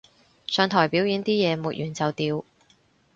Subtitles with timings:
[0.47, 2.43] 上台表演啲嘢抹完就掉